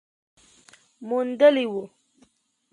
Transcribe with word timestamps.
موندلې 1.07 1.65
وه 1.73 1.83